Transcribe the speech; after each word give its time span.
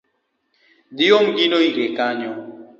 Dhi 0.95 1.05
iom 1.09 1.25
gino 1.37 1.57
ire 1.69 1.85
kanyo 1.97 2.31